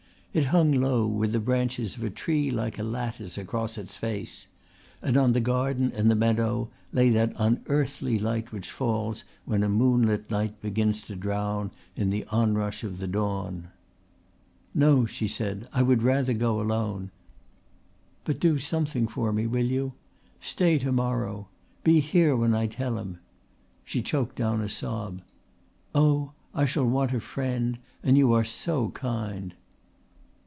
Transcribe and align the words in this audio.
It 0.33 0.45
hung 0.45 0.71
low 0.71 1.07
with 1.07 1.33
the 1.33 1.41
branches 1.41 1.97
of 1.97 2.03
a 2.05 2.09
tree 2.09 2.49
like 2.51 2.79
a 2.79 2.83
lattice 2.83 3.37
across 3.37 3.77
its 3.77 3.97
face; 3.97 4.47
and 5.01 5.17
on 5.17 5.33
the 5.33 5.41
garden 5.41 5.91
and 5.93 6.09
the 6.09 6.15
meadow 6.15 6.69
lay 6.93 7.09
that 7.09 7.33
unearthly 7.35 8.17
light 8.17 8.53
which 8.53 8.71
falls 8.71 9.25
when 9.43 9.61
a 9.61 9.67
moonlit 9.67 10.31
night 10.31 10.61
begins 10.61 11.03
to 11.03 11.17
drown 11.17 11.69
in 11.97 12.11
the 12.11 12.23
onrush 12.31 12.85
of 12.85 12.99
the 12.99 13.09
dawn. 13.09 13.71
"No," 14.73 15.05
she 15.05 15.27
said. 15.27 15.67
"I 15.73 15.81
would 15.81 16.01
rather 16.01 16.31
go 16.31 16.61
alone. 16.61 17.11
But 18.23 18.39
do 18.39 18.57
something 18.57 19.09
for 19.09 19.33
me, 19.33 19.47
will 19.47 19.65
you? 19.67 19.95
Stay 20.39 20.77
to 20.79 20.93
morrow. 20.93 21.49
Be 21.83 21.99
here 21.99 22.37
when 22.37 22.53
I 22.53 22.67
tell 22.67 22.97
him." 22.97 23.17
She 23.83 24.01
choked 24.01 24.37
down 24.37 24.61
a 24.61 24.69
sob. 24.69 25.23
"Oh, 25.93 26.31
I 26.55 26.65
shall 26.65 26.87
want 26.87 27.11
a 27.11 27.19
friend 27.19 27.79
and 28.01 28.17
you 28.17 28.31
are 28.31 28.45
so 28.45 28.91
kind." 28.91 29.55